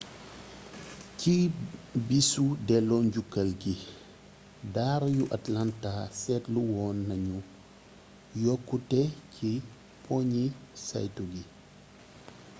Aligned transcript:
ci 1.19 1.33
bisu 2.07 2.45
delloo 2.67 3.01
njukkal 3.09 3.49
gi 3.61 3.75
daara 4.75 5.07
yu 5.17 5.23
atlanta 5.37 5.91
seetlu 6.21 6.59
woon 6.75 6.97
nañu 7.09 7.37
yokkute 8.43 9.01
ci 9.33 9.49
poñi 10.03 10.43
saytu 10.87 11.23
gi 11.31 11.43